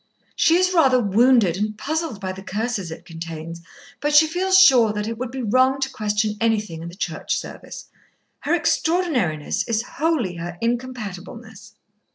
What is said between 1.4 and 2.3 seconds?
and puzzled